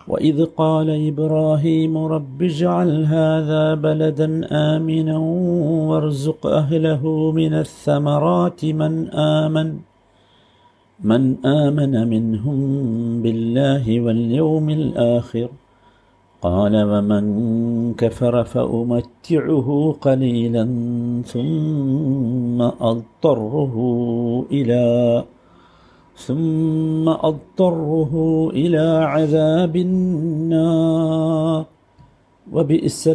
[0.08, 5.18] وإذ قال إبراهيم رب اجعل هذا بلدا آمنا
[5.88, 9.80] وارزق أهله من الثمرات من آمن
[11.00, 12.60] من آمن منهم
[13.24, 15.50] بالله واليوم الآخر.
[16.43, 17.25] قال ومن
[17.95, 19.69] كفر فأمتعه
[20.01, 20.65] قليلا
[21.27, 23.75] ثم أضطره
[24.53, 24.85] إلى
[26.27, 28.13] ثم أضطره
[28.51, 31.65] إلى عذاب النار
[32.47, 33.09] وبئس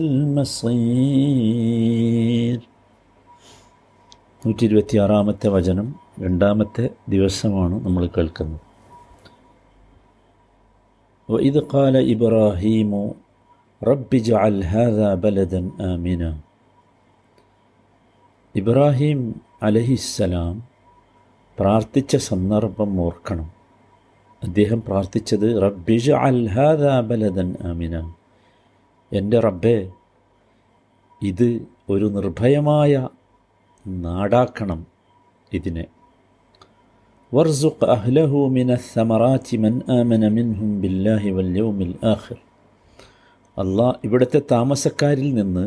[1.23, 2.59] المصير
[4.45, 5.87] നൂറ്റി ഇരുപത്തിയാറാമത്തെ വചനം
[6.19, 8.66] രണ്ടാമത്തെ ദിവസമാണ് നമ്മൾ കേൾക്കുന്നത്
[11.29, 12.91] وإذ قال إبراهيم
[13.81, 16.31] رب اجعل هذا بلدا آمنا
[18.55, 19.19] ഇബ്രാഹിം
[19.63, 20.55] അലഹിസ്സലാം
[21.57, 23.47] പ്രാർത്ഥിച്ച സന്ദർഭം ഓർക്കണം
[24.41, 27.95] അദ്ദേഹം പ്രാർത്ഥിച്ചത് റബ്ബിജ അൽ ഹാദ ബലദൻ ആമിന
[29.11, 29.77] എൻ്റെ റബ്ബെ
[31.21, 31.47] ഇത്
[31.89, 32.93] ഒരു നിർഭയമായ
[33.85, 34.79] നാടാക്കണം
[35.51, 35.85] ഇതിനെ
[37.31, 42.37] وارزق أهله من الثمرات من آمن منهم بالله واليوم الآخر
[43.57, 45.65] അള്ളാഹ് ഇവിടുത്തെ താമസക്കാരിൽ നിന്ന്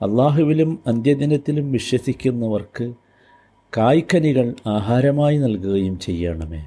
[0.00, 2.86] അള്ളാഹുവിലും അന്ത്യദിനത്തിലും വിശ്വസിക്കുന്നവർക്ക്
[3.72, 6.60] കായ്ക്കനികൾ ആഹാരമായി നൽകുകയും ചെയ്യണമേ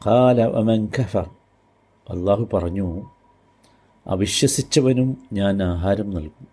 [0.00, 1.26] കാല അമൻ ഖഫർ
[2.06, 2.86] അള്ളാഹു പറഞ്ഞു
[4.06, 6.46] അവിശ്വസിച്ചവനും ഞാൻ ആഹാരം നൽകും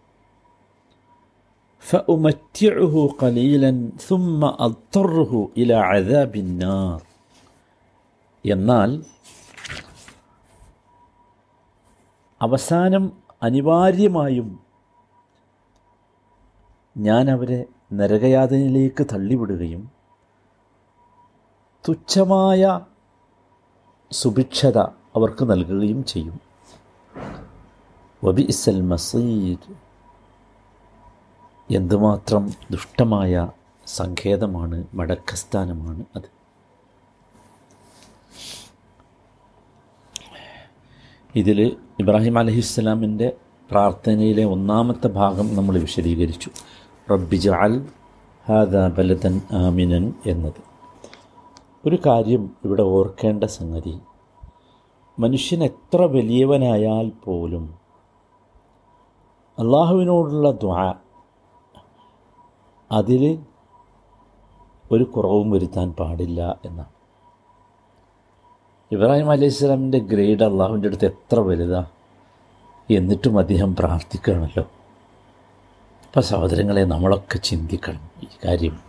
[1.84, 7.02] فأمتعه قليلا ثم أضطره إلى عذاب النار
[8.46, 8.90] എന്നാൽ
[12.42, 13.04] അവസാനം
[13.42, 14.50] അനിവാര്യമായും
[16.96, 17.60] ഞാൻ അവരെ
[17.94, 19.84] നരകയാതനയിലേക്ക് തള്ളിവിടുകയും
[21.86, 22.62] തുച്ഛമായ
[24.12, 24.78] സുഭിക്ഷത
[25.16, 26.38] അവർക്ക് നൽകുകയും ചെയ്യും
[28.24, 29.60] വബി ഇസൽ മസീർ
[31.71, 33.51] എന്തുമാത്രം ദുഷ്ടമായ
[33.87, 36.41] സങ്കേതമാണ് മടക്കസ്ഥാനമാണ് അത്.
[41.37, 43.37] ഇതിൽ ഇബ്രാഹിം അലഹിസ്സലാമിന്റെ
[43.71, 46.51] പ്രാർത്ഥനയിലെ ഒന്നാമത്തെ ഭാഗം നമ്മൾ വിശദീകരിച്ചു.
[47.13, 47.89] റബ്ബിജ അൽ
[48.49, 50.71] ഹാദ ബലതൻ ആമിനൻ എന്നത്.
[51.87, 53.99] ഒരു കാര്യം ഇവിടെ ഓർക്കേണ്ട സംഗതി
[55.19, 57.75] മനുഷ്യൻ എത്ര വലിയവനായാൽ പോലും
[59.59, 60.95] അള്ളാഹുവിനോടുള്ള ദ്വാ
[62.93, 63.39] അതിൽ
[64.93, 67.01] ഒരു കുറവും വരുത്താൻ പാടില്ല എന്നാണ്
[68.93, 71.87] ഇബ്രാഹിം അലൈഹി സ്വലാമിന്റെ ഗ്രേഡ് അള്ളാഹുവിന്റെ അടുത്ത് എത്ര വലുതാ?
[72.91, 74.63] എന്നിട്ടും അദ്ദേഹം പ്രാർത്ഥിക്കണമല്ലോ
[76.07, 78.81] അപ്പം സഹോദരങ്ങളെ നമ്മളൊക്കെ ചിന്തിക്കണം ഈ കാര്യം.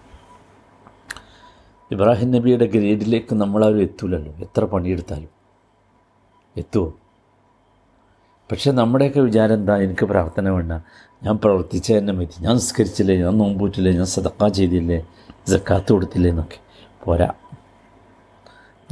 [1.91, 4.33] ഇബ്രാഹിം നബിയുടെ ഗ്രേഡിലേക്ക് നമ്മളാരും എത്തൂലല്ലോ.
[4.33, 5.29] എത്ര പണിയെടുത്താലും.
[6.57, 6.93] എത്തുമോ
[8.51, 9.77] പക്ഷെ നമ്മുടെയൊക്കെ വിചാരം എന്താ?
[9.77, 10.71] എനിക്ക് പ്രാർത്ഥന വേണ്ട.
[11.23, 13.17] ഞാൻ പ്രവർത്തിച്ച തന്നെ മതി ഞാൻ നിസ്കരിച്ചില്ലേ?
[13.17, 13.91] ഞാൻ നോമ്പൂറ്റില്ലേ?
[13.91, 15.07] ഞാൻ സദക്ക ചെയ്തില്ലേ?
[15.47, 16.59] ജക്കാത്ത് കൊടുത്തില്ലേ എന്നൊക്കെ.
[17.03, 17.33] പോരാ.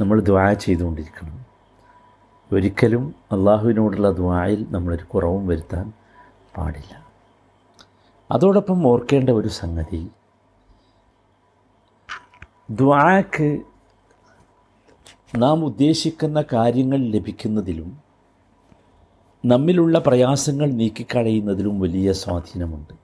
[0.00, 1.44] നമ്മൾ ദ്വാ ചെയ്തുകൊണ്ടിരിക്കണം.
[2.52, 5.92] ഒരിക്കലും അള്ളാഹുവിനോടുള്ള ദ്വായിൽ നമ്മളൊരു കുറവും വരുത്താൻ
[6.56, 7.06] പാടില്ല.
[8.30, 10.08] അതോടൊപ്പം ഓർക്കേണ്ട ഒരു സംഗതി.
[12.70, 13.60] ദ്വാക്ക്
[15.36, 18.09] നാം ഉദ്ദേശിക്കുന്ന കാര്യങ്ങൾ ലഭിക്കുന്നതിലും
[19.44, 22.94] നമ്മിലുള്ള പ്രയാസങ്ങൾ നീക്കിക്കളയുന്നതിലും വലിയ സ്വാധീനമുണ്ട്.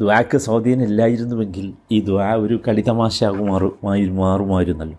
[0.00, 4.98] ദ്വാക്ക് സ്വാധീനം ഇല്ലായിരുന്നുവെങ്കിൽ ഈ ദ്വാ ഒരു കളിതമാശാകുമാറുമായി മാറുമായിരുന്നല്ലോ.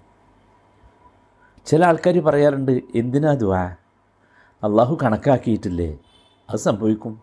[1.65, 3.75] ചില ആൾക്കാർ പറയാറുണ്ട് എന്തിനാ ദ്വാ
[4.63, 5.99] അള്ളാഹു കണക്കാക്കിയിട്ടില്ലേ?
[6.49, 7.21] അത് സംഭവിക്കും.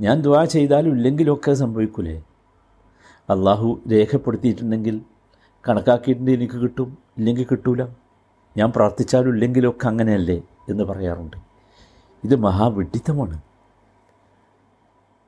[0.00, 2.22] ഞാൻ ദ്വാ ചെയ്താലും ഇല്ലെങ്കിലൊക്കെ സംഭവിക്കൂലേ?
[3.30, 5.00] അള്ളാഹു രേഖപ്പെടുത്തിയിട്ടുണ്ടെങ്കിൽ
[5.68, 7.82] കണക്കാക്കിയിട്ടുണ്ടെങ്കിൽ എനിക്ക് കിട്ടും ഇല്ലെങ്കിൽ കിട്ടൂല.
[8.56, 11.36] ഞാൻ പ്രാർത്ഥിച്ചാലും ഇല്ലെങ്കിലൊക്കെ അങ്ങനെയല്ലേ എന്ന് പറയാറുണ്ട്.
[12.24, 13.42] ഇത് മഹാവിഡിത്തമാണ്.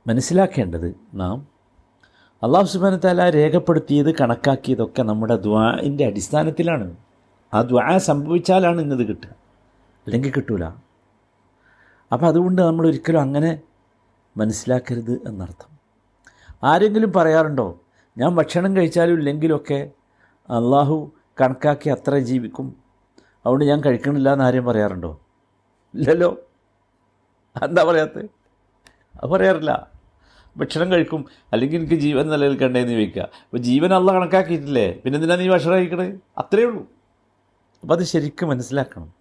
[0.06, 1.46] മനസ്സിലാക്കേണ്ടത് നാം
[2.42, 6.96] അള്ളാഹു സുബാന താല രേഖപ്പെടുത്തിയത് കണക്കാക്കിയതൊക്കെ നമ്മുടെ ദ്വാന്റെ അടിസ്ഥാനത്തിലാണ്.
[7.54, 9.28] ആ ദ്വാ സംഭവിച്ചാലാണ് ഇന്നത് കിട്ടുക.
[10.06, 10.64] അല്ലെങ്കിൽ കിട്ടൂല.
[12.12, 13.60] അപ്പോൾ അതുകൊണ്ട് നമ്മൾ ഒരിക്കലും അങ്ങനെ
[14.36, 15.72] മനസ്സിലാക്കരുത് എന്നർത്ഥം.
[16.64, 17.80] ആരെങ്കിലും പറയാറുണ്ടോ
[18.18, 19.90] ഞാൻ ഭക്ഷണം കഴിച്ചാലും ഇല്ലെങ്കിലൊക്കെ
[20.50, 22.81] അള്ളാഹു കണക്കാക്കി അത്ര ജീവിക്കും
[23.46, 25.20] അതുകൊണ്ട് ഞാൻ കഴിക്കണില്ല എന്ന് ആരെയും പറയാറുണ്ടോ?
[25.94, 26.36] ഇല്ലല്ലോ.
[27.62, 28.24] എന്താ പറയാത്തത്
[29.22, 29.90] അത് പറയാറില്ല.
[30.56, 31.26] ഭക്ഷണം കഴിക്കും.
[31.52, 33.22] അല്ലെങ്കിൽ എനിക്ക് ജീവൻ നിലനിൽക്കണ്ടേന്ന് ചോദിക്കുക.
[33.22, 35.00] അപ്പോൾ ജീവൻ അല്ല കണക്കാക്കിയിട്ടില്ലേ?
[35.04, 36.82] പിന്നെ എന്തിനാ നീ ഭക്ഷണം കഴിക്കണത് അത്രയേ ഉള്ളൂ.
[37.82, 39.12] അപ്പോൾ അത് ശരിക്കും മനസ്സിലാക്കണം.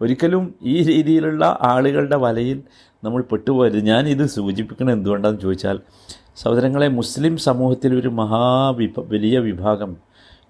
[0.00, 2.62] ഒരിക്കലും ഈ രീതിയിലുള്ള ആളുകളുടെ വലയിൽ
[3.04, 5.80] നമ്മൾ പെട്ടുപോയത് ഞാൻ ഇത് സൂചിപ്പിക്കണം എന്തുകൊണ്ടാണെന്ന് ചോദിച്ചാൽ
[6.36, 9.96] സഹോദരങ്ങളെ മുസ്ലിം സമൂഹത്തിൽ ഒരു മഹാവിഭ വലിയ വിഭാഗം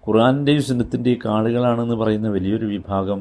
[0.09, 3.21] ഖുർആാനിന്റെയും സുന്നത്തിന്റെയും ആളുകളാണെന്ന് പറയുന്ന വലിയൊരു വിഭാഗം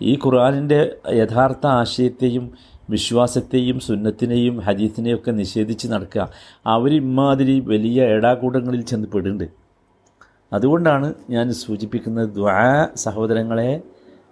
[0.00, 0.78] ഈ ഖുർആാനിന്റെ
[1.12, 2.44] യഥാർത്ഥ ആശയത്തെയും
[2.90, 6.22] വിശ്വാസത്തെയും സുന്നത്തിനെയും ഹദീസിനെയും ഒക്കെ നിഷേധിച്ച് നടക്കുക.
[6.66, 9.46] അവർ ഇമാതിരി വലിയ ഏടാകൂടങ്ങളിൽ ചെന്ന് പെടുന്നുണ്ട്.
[10.52, 12.56] അതുകൊണ്ടാണ് ഞാൻ സൂചിപ്പിക്കുന്നത് ദ്വാ
[12.96, 13.70] സഹോദരങ്ങളെ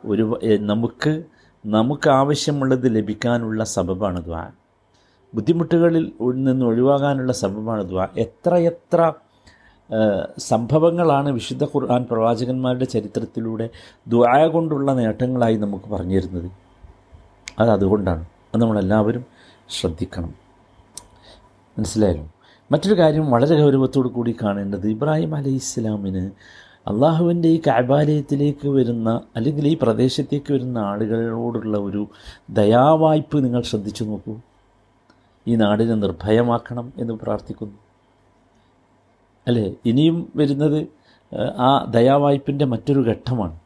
[0.05, 0.25] ഒരു
[0.61, 1.23] നമുക്ക്
[1.66, 4.43] നമുക്ക് ആവശ്യമുള്ളത് ലഭിക്കാനുള്ള സബബാണ് ദ്വാ
[5.34, 9.12] ബുദ്ധിമുട്ടുകളിൽ നിന്ന് ഒഴിവാകാനുള്ള സബബാണ് ദ്വാ എത്രയെത്ര
[10.38, 13.70] സംഭവങ്ങളാണ് വിശുദ്ധ ഖുർആൻ പ്രവാചകന്മാരുടെ ചരിത്രത്തിലൂടെ
[14.08, 16.52] ദുആ കൊണ്ടുള്ള നേട്ടങ്ങളായി നമുക്ക് പറഞ്ഞു തരുന്നത്
[17.58, 18.26] അത് അതുകൊണ്ടാണ്.
[18.54, 19.25] അത് നമ്മളെല്ലാവരും
[19.70, 20.34] ശ്രദ്ധിക്കണം.
[21.78, 22.28] മനസ്സിലായല്ലോ
[22.72, 26.31] മറ്റൊരു കാര്യം വളരെ ഗൗരവത്തോടു കൂടി കാണേണ്ടത് ഇബ്രാഹിം അലൈഹി ഇസ്ലാമിന്
[26.90, 32.06] അള്ളാഹുവിന്റെ ഈ കാബാലയത്തിലേക്ക് വരുന്ന അല്ലെങ്കിൽ ഈ പ്രദേശത്തേക്ക് വരുന്ന ആളുകളോടുള്ള ഒരു
[32.50, 34.37] ദയാവായ്പ് നിങ്ങൾ ശ്രദ്ധിച്ചു നോക്കൂ.
[35.48, 37.89] ഈ നാടിനെ നിർഭയമാക്കണം എന്ന് പ്രാർത്ഥിക്കുന്നു.
[39.50, 39.75] അല്ലേ?
[39.87, 40.88] ഇനിയും വരുന്നത്
[41.58, 43.61] ആ ദയാവായ്പിന്റെ മറ്റൊരു ഘട്ടമാണ്.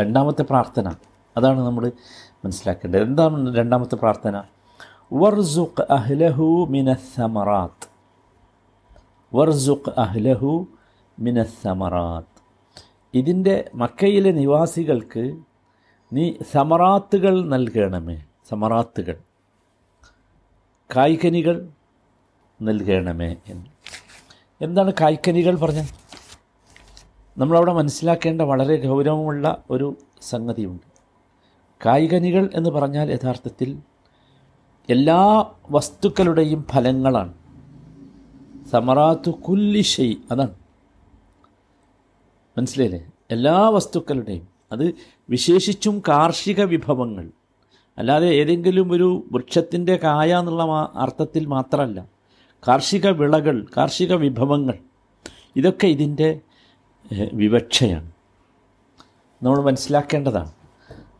[0.00, 0.92] രണ്ടാമത്തെ പ്രാർത്ഥന.
[1.36, 1.92] അതാണ് നമ്മൾ
[2.44, 3.02] മനസ്സിലാക്കേണ്ടത്.
[3.02, 4.42] എന്താണ് രണ്ടാമത്തെ പ്രാർത്ഥന?
[5.12, 7.88] വർസുഖ് അഹ്ലഹു മിനസമറാത്ത്
[9.36, 10.68] വർസുഖ് അഹ്ലഹു
[11.18, 12.42] മിനസമറാത്ത്
[13.14, 15.36] ഇതിന്റെ മക്കയിലെ നിവാസികൾക്ക്
[16.12, 18.24] നീ സമറാത്തുകൾ നൽകണമേ.
[18.50, 19.16] സമറാത്തുകൾ.
[20.96, 21.68] കായ്കനികൾ
[22.62, 23.77] നൽകണമേ എന്ന്.
[24.60, 25.84] എന്താണ് കായ്ക്കനികൾ പറഞ്ഞത്
[27.38, 30.82] നമ്മളവിടെ മനസ്സിലാക്കേണ്ട വളരെ ഗൗരവമുള്ള ഒരു സംഗതിയുണ്ട്.
[31.86, 33.78] കായികനികൾ എന്ന് പറഞ്ഞാൽ യഥാർത്ഥത്തിൽ
[34.90, 37.34] എല്ലാ വസ്തുക്കളുടെയും ഫലങ്ങളാണ്.
[38.70, 40.54] സമറാത്തു കുല്ലി ഷെയ് അതാണ്.
[42.58, 43.10] മനസ്സിലായില്ലേ?
[43.30, 44.94] എല്ലാ വസ്തുക്കളുടെയും അത്
[45.30, 47.30] വിശേഷിച്ചും കാർഷിക വിഭവങ്ങൾ.
[47.98, 52.17] അല്ലാതെ ഏതെങ്കിലും ഒരു വൃക്ഷത്തിന്റെ കായ എന്നുള്ള അർത്ഥത്തിൽ മാത്രമല്ല.
[52.63, 54.75] കാർഷിക വിളകൾ കാർഷിക വിഭവങ്ങൾ
[55.55, 56.29] ഇതൊക്കെ ഇതിൻ്റെ
[57.33, 58.09] വിവക്ഷയാണ്
[59.41, 60.51] നമ്മൾ മനസ്സിലാക്കേണ്ടതാണ്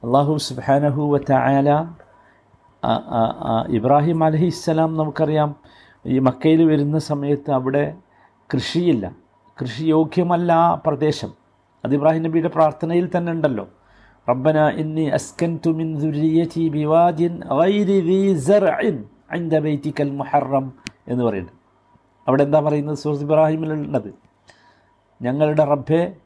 [0.05, 1.71] അള്ളാഹു സുബാനഹു വല
[3.69, 5.51] ഇബ്രാഹിം അലഹി ഇസ്സലാം നമുക്കറിയാം
[6.05, 7.83] ഈ മക്കയിൽ വരുന്ന സമയത്ത് അവിടെ
[8.49, 9.05] കൃഷിയില്ല
[9.57, 11.31] കൃഷിയോഗ്യമല്ല ആ പ്രദേശം
[11.83, 13.65] അത് ഇബ്രാഹിം നബിയുടെ പ്രാർത്ഥനയിൽ തന്നെ ഉണ്ടല്ലോ
[14.27, 18.97] റബ്ബന ഇന്നി അസ്കൻതു മിൻ ദുരിയതി ബിവാദിൻ ഗൈരി ദീ സർഇൻ
[19.31, 20.65] عند بيتك المحرم
[21.08, 21.54] എന്ന് പറയുന്നത്.
[22.28, 24.14] അവിടെ എന്താ പറയുന്നത് സൂറത്ത് ഇബ്രാഹിമിലുള്ളത്?
[25.22, 26.16] ഞങ്ങളുടെ റബ്ബെ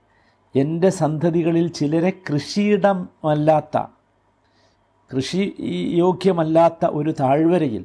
[0.57, 3.83] എന്റെ സന്തതികളിൽ ചിലരെ കൃഷിയിടമല്ലാത്ത
[5.17, 5.55] കൃഷി
[5.95, 7.85] യോഗ്യമല്ലാത്ത ഒരു താഴ്വരയിൽ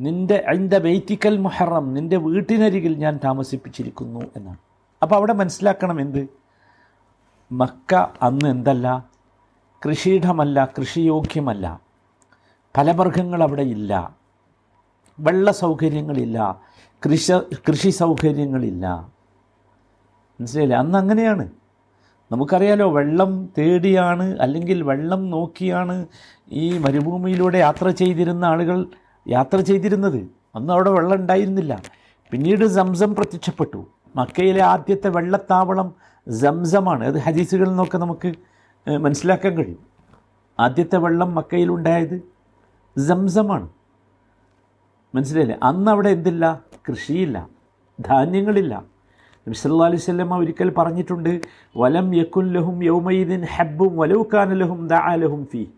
[0.00, 4.56] നിന്റെ അതിന്റെ ബൈത്തിക്കൽ മുഹറം നിന്റെ വീട്ടിനരികിൽ ഞാൻ താമസിപ്പിച്ചിരിക്കുന്നു എന്നാണ്.
[5.02, 6.28] അപ്പോൾ അവിടെ മനസ്സിലാക്കണം എന്ത്?
[7.52, 9.06] മക്ക അന്ന് എന്തല്ല?
[9.86, 11.80] കൃഷിയിടമല്ല കൃഷിയോഗ്യമല്ല.
[12.76, 14.17] ഫലവർഗങ്ങൾ അവിടെ ഇല്ല.
[15.20, 16.60] വെള്ള സൗകര്യങ്ങളില്ല
[17.04, 17.32] കൃഷി
[17.68, 19.08] കൃഷി സൗകര്യങ്ങളില്ല.
[20.40, 20.78] മനസ്സിലായില്ലേ?
[20.78, 21.50] അന്ന് അങ്ങനെയാണ്.
[22.32, 26.06] നമുക്കറിയാലോ വെള്ളം തേടിയാണ് അല്ലെങ്കിൽ വെള്ളം നോക്കിയാണ്
[26.52, 28.86] ഈ മരുഭൂമിയിലൂടെ യാത്ര ചെയ്തിരുന്ന ആളുകൾ
[29.28, 30.28] യാത്ര ചെയ്തിരുന്നത്.
[30.54, 31.82] അന്ന് അവിടെ വെള്ളം ഉണ്ടായിരുന്നില്ല.
[32.30, 33.86] പിന്നീട് സംസം പ്രത്യക്ഷപ്പെട്ടു.
[34.16, 35.94] മക്കയിലെ ആദ്യത്തെ വെള്ളത്താവളം
[36.30, 37.04] സംസമാണ്.
[37.04, 38.34] അത് ഹദീസുകളിൽ നിന്നൊക്കെ നമുക്ക്
[38.96, 39.78] മനസ്സിലാക്കാൻ കഴിയും.
[40.60, 42.22] ആദ്യത്തെ വെള്ളം മക്കയിലുണ്ടായത്
[43.06, 43.68] സംസമാണ്.
[45.14, 45.58] മനസ്സിലായില്ലേ?
[45.62, 46.60] അന്ന് അവിടെ എന്തില്ല?
[46.90, 47.48] കൃഷിയില്ല.
[48.00, 48.84] ധാന്യങ്ങളില്ല.
[49.34, 51.40] നബിസല്ലാ അലൈഹി സ്വല്ലമ്മ ഒരിക്കൽ പറഞ്ഞിട്ടുണ്ട്
[51.76, 55.68] വലം യക്കുൻ ലഹും യൗമൈദിൻ ഹബ്ബും വലൗക്കാനലഹും ദാലഹും ഫി.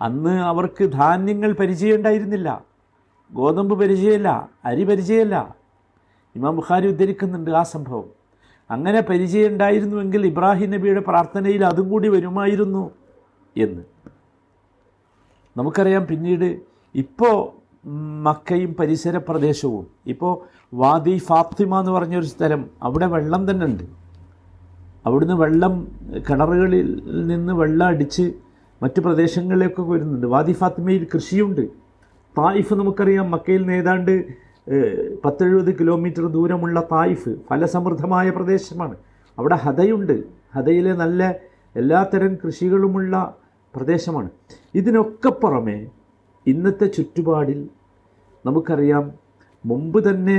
[0.00, 2.64] അന്ന് അവർക്ക് ധാന്യങ്ങൾ പരിചയമുണ്ടായിരുന്നില്ല.
[3.32, 4.48] ഗോതമ്പ് പരിചയമില്ല.
[4.64, 5.54] അരി പരിചയമില്ല.
[6.36, 8.04] ഇമാം ബുഖാരി ഉദ്ധരിക്കുന്നുണ്ട് ആ സംഭവം.
[8.70, 12.90] അങ്ങനെ പരിചയം ഉണ്ടായിരുന്നുവെങ്കിൽ ഇബ്രാഹിം നബിയുടെ പ്രാർത്ഥനയിൽ അതും കൂടി വരുമായിരുന്നു
[13.56, 13.82] എന്ന്.
[15.56, 16.60] നമുക്കറിയാം പിന്നീട്
[16.94, 19.86] ഇപ്പോൾ മക്കയും പരിസര പ്രദേശവും.
[20.06, 20.32] ഇപ്പോൾ
[20.74, 23.82] വാദി ഫാത്തിമ എന്ന് പറഞ്ഞൊരു സ്ഥലം അവിടെ വെള്ളം തന്നെ ഉണ്ട്.
[25.06, 25.88] അവിടുന്ന് വെള്ളം
[26.30, 28.32] കിണറുകളിൽ നിന്ന് വെള്ളം അടിച്ച്
[28.82, 30.26] മറ്റ് പ്രദേശങ്ങളിലേക്കൊക്കെ വരുന്നുണ്ട്.
[30.26, 31.60] വാദി ഫാത്തിമയിൽ കൃഷിയുണ്ട്.
[32.38, 33.30] തായിഫ് നമുക്കറിയാം.
[33.30, 34.24] മക്കയിൽ നിന്ന് ഏതാണ്ട്
[35.24, 38.96] പത്തെഴുപത് കിലോമീറ്റർ ദൂരമുള്ള തായിഫ് ഫലസമൃദ്ധമായ പ്രദേശമാണ്.
[39.38, 40.24] അവിടെ ഹതയുണ്ട്
[40.54, 41.34] ഹതയിലെ നല്ല
[41.76, 43.34] എല്ലാത്തരം കൃഷികളുമുള്ള
[43.76, 44.30] പ്രദേശമാണ്.
[44.74, 45.86] ഇതിനൊക്കെ പുറമെ
[46.46, 47.60] ഇന്നത്തെ ചുറ്റുപാടിൽ
[48.46, 49.04] നമുക്കറിയാം
[49.64, 50.38] മുമ്പ് തന്നെ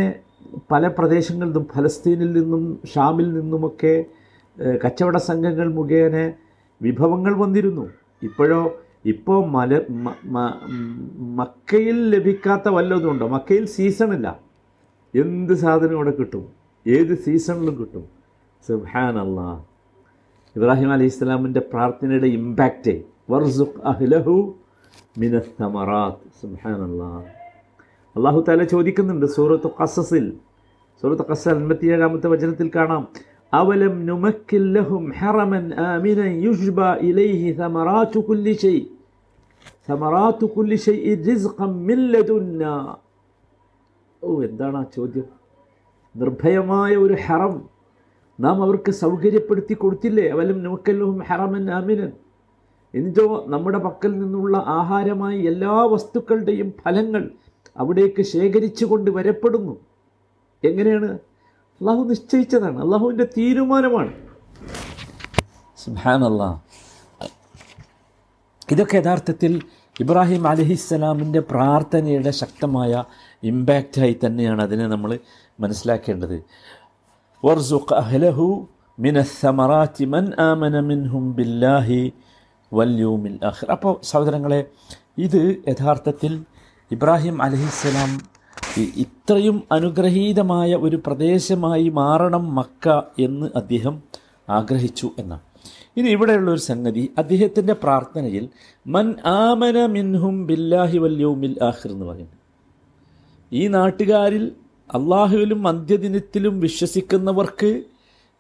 [0.71, 3.93] പല പ്രദേശങ്ങളിൽ നിന്നും ഫലസ്തീനിൽ നിന്നും ഷാമിൽ നിന്നുമൊക്കെ
[4.83, 6.17] കച്ചവട സംഘങ്ങൾ മുഖേന
[6.81, 7.85] വിഭവങ്ങൾ വന്നിരുന്നു.
[8.27, 8.59] ഇപ്പോഴോ
[9.13, 9.79] ഇപ്പോൾ മല
[11.39, 13.25] മക്കയിൽ ലഭിക്കാത്ത വല്ലതും ഉണ്ടോ?
[13.27, 14.27] മക്കയിൽ സീസണില്ല
[15.13, 16.45] എന്ത് സാധനം ഇവിടെ കിട്ടും?
[16.85, 18.05] ഏത് സീസണിലും കിട്ടും?
[18.67, 19.49] സുഹാൻ അള്ളാ
[20.55, 22.93] ഇബ്രാഹിം അലൈഹി ഇസ്ലാമിന്റെ പ്രാർത്ഥനയുടെ ഇമ്പാക്റ്റ്
[23.29, 24.35] വർസുഖ് അഹ്ലഹു
[25.20, 27.10] മിനസ്തമറാത്ത് സുഹാൻ അള്ളാ
[28.16, 30.26] അള്ളാഹു താല ചോദിക്കുന്നുണ്ട് സൂറത്ത് ഖസസിൽ
[31.02, 33.02] സൂറത്ത് ഖസ അൻപത്തിയേഴാമത്തെ വചനത്തിൽ കാണാം
[33.52, 36.78] അവലം നുമക്കില്ലഹും ഹറമൻ ആമിനൻ യുഷ്ബ
[37.08, 38.82] ഇലൈഹി ثمرات كل شيء
[39.86, 42.74] ثمرات كل شيء رزقا من لدنا
[44.22, 45.26] ഓ എന്താണ് ആ ചോദ്യം
[46.14, 47.54] നിർഭയമായ ഒരു ഹറം
[48.38, 52.10] നാം അവർക്ക് സൗകര്യപ്പെടുത്തി കൊടുത്തില്ലേ അവലും നുമക്കല്ലഹും ഹറമൻ ആമിനൻ
[52.95, 57.31] എന്നിട്ടോ നമ്മുടെ പക്കൽ നിന്നുള്ള ആഹാരമായി എല്ലാ വസ്തുക്കളുടെയും ഫലങ്ങൾ
[57.77, 59.79] അവിടേക്ക് ശേഖരിച്ചു കൊണ്ട് വരപ്പെടുന്നു.
[60.63, 61.13] എങ്ങനെയാണ്?
[61.81, 62.81] അള്ളാഹു നിശ്ചയിച്ചതാണ്.
[62.81, 64.13] അള്ളാഹുവിന്റെ തീരുമാനമാണ്.
[68.71, 69.61] ഇതൊക്കെ യഥാർത്ഥത്തിൽ
[69.99, 73.03] ഇബ്രാഹിം അലഹിസ്സലാമിന്റെ പ്രാർത്ഥനയുടെ ശക്തമായ
[73.43, 75.19] ഇമ്പാക്റ്റായി തന്നെയാണ് അതിനെ നമ്മൾ
[75.59, 76.43] മനസ്സിലാക്കേണ്ടത്.
[77.45, 78.67] വർസുഖ് അഹ്ലഹു
[78.99, 82.13] മിന സമറാത്തി മൻ ആമന മിൻഹും ബില്ലാഹി
[82.75, 84.61] വല്യൂമിൽ അഖിർ അപ്പോൾ സഹോദരങ്ങളെ
[85.17, 86.33] ഇത് യഥാർത്ഥത്തിൽ
[86.91, 88.11] ഇബ്രാഹിം അലഹിസ്സലാം
[88.97, 92.85] ഇത്രയും അനുഗ്രഹീതമായ ഒരു പ്രദേശമായി മാറണം മക്ക
[93.19, 93.95] എന്ന് അദ്ദേഹം
[94.49, 95.43] ആഗ്രഹിച്ചു എന്നാണ്.
[95.97, 98.45] ഇനി ഇവിടെയുള്ള ഒരു സംഗതി അദ്ദേഹത്തിന്റെ പ്രാർത്ഥനയിൽ
[98.87, 102.37] മൻ ആമന മിൻഹും ബില്ലാഹി വല്യൂമിൽ ആഹിർ എന്ന് പറയുന്നു.
[103.51, 104.45] ഈ നാട്ടുകാരിൽ
[104.89, 107.71] അള്ളാഹുവിലും അന്ത്യദിനത്തിലും വിശ്വസിക്കുന്നവർക്ക്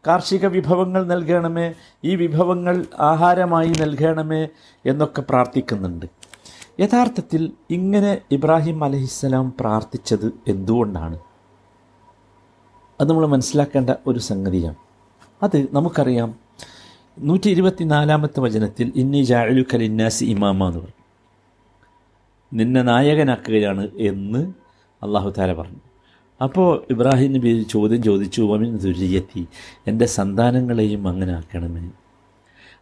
[0.07, 4.47] കാർഷിക വിഭവങ്ങൾ നൽകണമേ ഈ വിഭവങ്ങൾ ആഹാരമായി നൽകണമേ
[4.85, 6.05] എന്നൊക്കെ പ്രാർത്ഥിക്കുന്നുണ്ട്.
[6.79, 11.19] യഥാർത്ഥത്തിൽ ഇങ്ങനെ ഇബ്രാഹിം അലഹിസ്സലാം പ്രാർത്ഥിച്ചത് എന്തുകൊണ്ടാണ്?
[13.01, 14.75] അത് നമ്മൾ മനസ്സിലാക്കേണ്ട ഒരു സംഗതിയാണ്.
[15.43, 16.35] അത് നമുക്കറിയാം.
[17.19, 21.05] നൂറ്റി ഇരുപത്തിനാലാമത്തെ വചനത്തിൽ ഇന്നി ജാലു കലിന്നാസി ഇമാമ എന്ന് പറഞ്ഞു
[22.53, 24.53] നിന്നെ നായകനാക്കുകയാണ് എന്ന്
[25.03, 25.84] അള്ളാഹു താല പറഞ്ഞു.
[26.41, 29.47] അപ്പോൾ ഇബ്രാഹിം നബി ചോദ്യം ചോദിച്ചു വമിൻ ദുരിയത്തി
[29.87, 31.91] എന്റെ സന്താനങ്ങളെയും അങ്ങനെ ആക്കണമേ?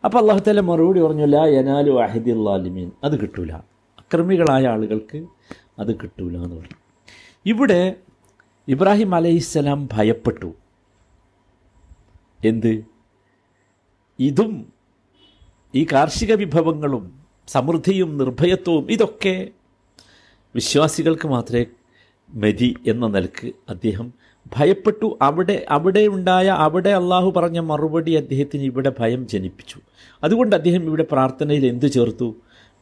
[0.05, 3.51] അപ്പോൾ അള്ളാഹുത്തല മറുപടി പറഞ്ഞു ലാ യനാലു അഹിദില്ലാലിമീൻ അത് കിട്ടൂല.
[4.00, 5.25] അക്രമികളായ ആളുകൾക്ക്
[5.79, 6.77] അത് കിട്ടൂല എന്ന് പറഞ്ഞു.
[7.45, 7.95] ഇവിടെ
[8.67, 10.53] ഇബ്രാഹിം അലൈഹിസ്സലാം ഭയപ്പെട്ടു.
[12.45, 12.86] എന്ത്?
[14.19, 14.74] ഇതും
[15.75, 19.50] ഈ കാർഷിക വിഭവങ്ങളും സമൃദ്ധിയും നിർഭയത്വവും ഇതൊക്കെ
[20.55, 21.65] വിശ്വാസികൾക്ക് മാത്രമേ
[22.33, 24.13] മതി എന്ന നിലയ്ക്ക് അദ്ദേഹം
[24.57, 25.17] ഭയപ്പെട്ടു.
[25.21, 29.79] അവിടെ അവിടെ ഉണ്ടായ അവിടെ അള്ളാഹു പറഞ്ഞ മറുപടി അദ്ദേഹത്തിന് ഇവിടെ ഭയം ജനിപ്പിച്ചു.
[30.23, 32.35] അതുകൊണ്ട് അദ്ദേഹം ഇവിടെ പ്രാർത്ഥനയിൽ എന്തു ചേർത്തു?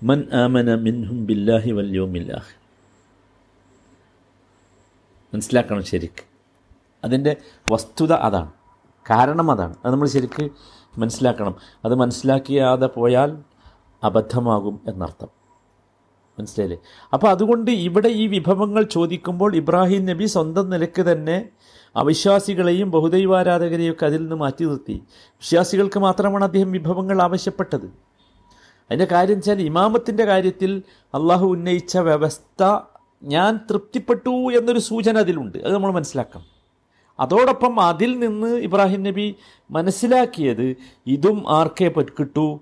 [0.04, 2.62] മൻ ആമന മിൻഹും ബില്ലാഹി വല്യോമില്ലാഹ്
[5.34, 6.24] മനസ്സിലാക്കണം ശരിക്ക്.
[7.04, 7.36] അതിന്റെ
[7.72, 8.52] വസ്തുത അതാണ്.
[9.12, 9.76] കാരണം അതാണ്.
[9.86, 10.50] അത് നമ്മൾ ശരിക്ക്
[10.98, 11.56] മനസ്സിലാക്കണം.
[11.86, 13.38] അത് മനസ്സിലാക്കിയാതെ പോയാൽ
[14.04, 15.41] അബദ്ധമാകും എന്നർത്ഥം.
[16.40, 16.78] മനസ്സിലായില്ലേ?
[17.14, 21.50] അപ്പോൾ അതുകൊണ്ട് ഇവിടെ ഈ വിഭവങ്ങൾ ചോദിക്കുമ്പോൾ ഇബ്രാഹിം നബി സ്വന്തം നിലയ്ക്ക് തന്നെ
[21.96, 25.04] അവിശ്വാസികളെയും ബഹുദൈവാരാധകരെയും ഒക്കെ അതിൽ നിന്ന് മാറ്റി നിർത്തി.
[25.14, 27.86] വിശ്വാസികൾക്ക് മാത്രമാണ് അദ്ദേഹം വിഭവങ്ങൾ ആവശ്യപ്പെട്ടത്.
[27.86, 30.84] അതിന്റെ കാര്യം വെച്ചാൽ ഇമാമത്തിന്റെ കാര്യത്തിൽ
[31.14, 32.80] അള്ളാഹു ഉന്നയിച്ച വ്യവസ്ഥ
[33.24, 35.58] ഞാൻ തൃപ്തിപ്പെട്ടു എന്നൊരു സൂചന അതിലുണ്ട്.
[35.58, 36.46] അത് നമ്മൾ മനസ്സിലാക്കാം
[37.20, 39.36] അതോടൊപ്പം അതിൽ നിന്ന് ഇബ്രാഹിം നബി
[39.72, 40.76] മനസ്സിലാക്കിയത്
[41.08, 42.60] ഇതും ആർക്കേ കിട്ടൂ?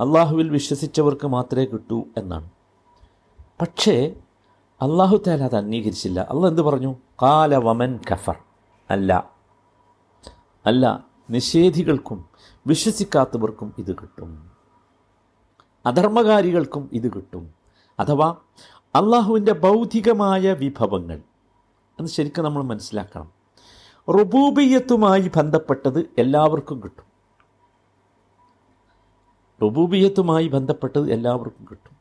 [0.00, 2.50] അള്ളാഹുവിൽ വിശ്വസിച്ചവർക്ക് മാത്രമേ കിട്ടൂ എന്നാണ്.
[3.60, 4.16] പക്ഷേ
[4.82, 6.20] അള്ളാഹു താല അത് അംഗീകരിച്ചില്ല.
[6.20, 6.94] അള്ളാഹ് എന്ത് പറഞ്ഞു?
[7.22, 8.36] കാല വമൻ കഫർ.
[8.90, 9.30] അല്ല.
[10.66, 12.28] അല്ല നിഷേധികൾക്കും
[12.66, 14.50] വിശ്വസിക്കാത്തവർക്കും ഇത് കിട്ടും.
[15.86, 17.54] അധർമ്മകാരികൾക്കും ഇത് കിട്ടും.
[17.98, 18.36] അഥവാ
[18.94, 21.22] അള്ളാഹുവിന്റെ ഭൗതികമായ വിഭവങ്ങൾ.
[22.00, 23.32] അത് ശരിക്കും നമ്മൾ മനസ്സിലാക്കണം.
[24.10, 27.04] റുബൂബിയത്തുമായി ബന്ധപ്പെട്ടത് എല്ലാവർക്കും കിട്ടും.
[29.62, 31.97] റുബൂബിയത്തുമായി ബന്ധപ്പെട്ടത് എല്ലാവർക്കും കിട്ടും.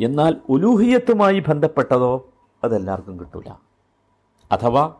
[0.00, 2.32] എന്നാൽ ഉലൂഹിയത്തുമായി ബന്ധപ്പെട്ടതോ
[2.64, 3.60] അതെല്ലാവർക്കും കിട്ടില്ല
[4.52, 4.94] അഥവാ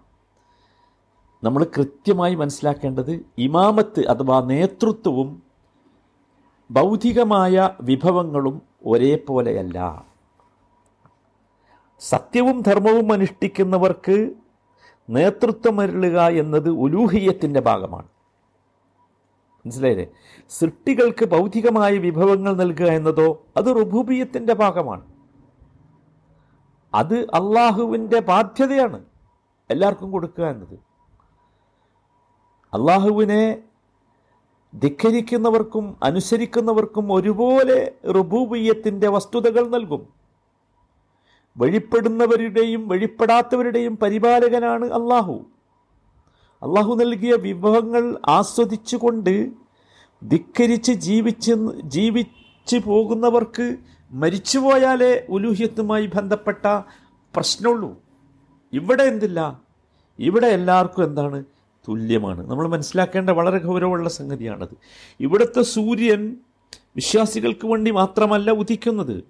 [1.45, 5.43] നമ്മൾ കൃത്യമായി മനസ്സിലാക്കേണ്ടത് ഇമാമത്ത് അഥവാ നേതൃത്വവും
[6.71, 10.05] ബൗദ്ധികമായ വിഭവങ്ങളും ഒരേപോലെയല്ല.
[12.01, 14.35] സത്യവും ധർമ്മവും അനുഷ്ഠിക്കുന്നവർക്ക്
[15.11, 18.14] നേതൃത്വമരുളുക എന്നത് ഉലൂഹിയത്തിന്റെ ഭാഗമാണ്.
[19.67, 20.07] മനസ്സിലായില്ലേ?
[20.49, 25.03] സൃഷ്ടികൾക്ക് ഭൗതികമായ വിഭവങ്ങൾ നൽകുക എന്നതോ അത് റുബൂബിയത്തിന്റെ ഭാഗമാണ്.
[26.95, 29.05] അത് അള്ളാഹുവിന്റെ ബാധ്യതയാണ്
[29.71, 30.75] എല്ലാവർക്കും കൊടുക്കുക എന്നത്.
[32.75, 33.63] അള്ളാഹുവിനെ
[34.75, 40.09] ധിക്കരിക്കുന്നവർക്കും അനുസരിക്കുന്നവർക്കും ഒരുപോലെ റുബൂബിയത്തിന്റെ വസ്തുതകൾ നൽകും.
[41.57, 45.45] വഴിപ്പെടുന്നവരുടെയും വഴിപ്പെടാത്തവരുടെയും പരിപാലകനാണ് അള്ളാഹു.
[46.65, 49.51] അള്ളാഹു നൽകിയ വിഭവങ്ങൾ ആസ്വദിച്ചുകൊണ്ട്
[50.29, 51.53] ധിക്കരിച്ച് ജീവിച്ച്
[51.85, 53.77] ജീവിച്ച് പോകുന്നവർക്ക്
[54.11, 56.67] മരിച്ചുപോയാലേ ഉലൂഹ്യത്തുമായി ബന്ധപ്പെട്ട
[57.37, 58.03] പ്രശ്നമുള്ളൂ.
[58.73, 59.61] ഇവിടെ എന്തില്ല?
[60.19, 61.45] ഇവിടെ എല്ലാവർക്കും എന്താണ്?
[61.89, 62.51] തുല്യമാണ്.
[62.51, 64.77] നമ്മൾ മനസ്സിലാക്കേണ്ട വളരെ ഗൗരവമുള്ള സംഗതിയാണത്.
[65.21, 66.37] ഇവിടുത്തെ സൂര്യൻ
[66.97, 69.25] വിശ്വാസികൾക്ക് വേണ്ടി മാത്രമല്ല ഉദിക്കുന്നത്.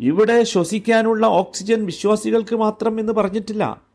[0.00, 3.89] ഇവിടെ ശ്വസിക്കാനുള്ള ഓക്സിജൻ വിശ്വാസികൾക്ക് മാത്രം എന്ന് പറഞ്ഞിട്ടില്ല.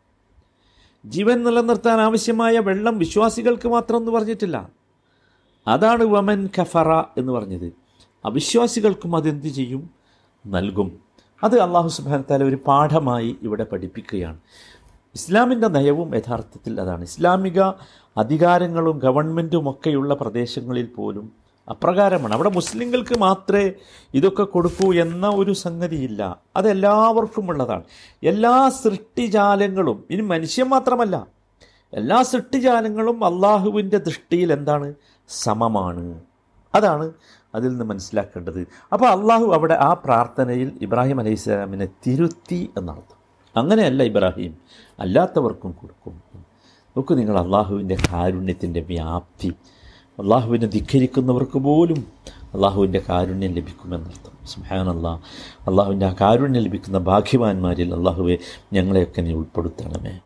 [1.05, 4.69] ജീവൻ നിലനിർത്താൻ ആവശ്യമായ വെള്ളം വിശ്വാസികൾക്ക് മാത്രം എന്ന് പറഞ്ഞിട്ടില്ല.
[5.67, 7.73] അതാണ് വമൻ കഫറ എന്ന് പറഞ്ഞത്.
[8.25, 9.89] അവിശ്വാസികൾക്കും അതെന്ത് ചെയ്യും?
[10.47, 10.99] നൽകും.
[11.43, 14.39] അത് അള്ളാഹു സുബാനത്താല ഒരു പാഠമായി ഇവിടെ പഠിപ്പിക്കുകയാണ്.
[15.15, 17.01] ഇസ്ലാമിന്റെ നയവും യഥാർത്ഥത്തിൽ അതാണ്.
[17.01, 17.61] ഇസ്ലാമിക
[18.17, 22.33] അധികാരങ്ങളും ഗവൺമെന്റും ഒക്കെയുള്ള പ്രദേശങ്ങളിൽ പോലും അപ്രകാരമാണ്.
[22.33, 23.71] അവിടെ മുസ്ലിങ്ങൾക്ക് മാത്രമേ
[24.13, 26.41] ഇതൊക്കെ കൊടുക്കൂ എന്ന ഒരു സംഗതിയില്ല.
[26.55, 27.83] അതെല്ലാവർക്കും ഉള്ളതാണ്
[28.23, 31.27] എല്ലാ സൃഷ്ടിജാലങ്ങളും ഇനി മനുഷ്യൻ മാത്രമല്ല
[31.93, 34.93] എല്ലാ സൃഷ്ടിജാലങ്ങളും അള്ളാഹുവിന്റെ ദൃഷ്ടിയിൽ എന്താണ്?
[35.29, 36.19] സമമാണ്.
[36.75, 37.13] അതാണ്
[37.55, 38.67] അതിൽ നിന്ന് മനസ്സിലാക്കേണ്ടത്.
[38.93, 43.15] അപ്പോൾ അള്ളാഹു അവിടെ ആ പ്രാർത്ഥനയിൽ ഇബ്രാഹിം അലൈഹി സ്വലാമിനെ തിരുത്തി എന്നർത്ഥം.
[43.57, 44.57] അങ്ങനെയല്ല ഇബ്രാഹിം
[44.99, 46.21] അല്ലാത്തവർക്കും കൊടുക്കും.
[46.97, 49.53] നോക്കൂ നിങ്ങൾ അള്ളാഹുവിന്റെ കാരുണ്യത്തിന്റെ വ്യാപ്തി.
[50.19, 52.07] അള്ളാഹുവിനെ ധിഖരിക്കുന്നവർക്ക് പോലും
[52.53, 54.35] അള്ളാഹുവിന്റെ കാരുണ്യം ലഭിക്കുമെന്നർത്ഥം.
[54.89, 55.21] അള്ളാഹ്
[55.67, 58.37] അള്ളാഹുവിന്റെ ആ കാരുണ്യം ലഭിക്കുന്ന ഭാഗ്യവാന്മാരിൽ അള്ളാഹുവെ
[58.73, 60.19] ഞങ്ങളെയൊക്കെ നീ ഉൾപ്പെടുത്തണമേ.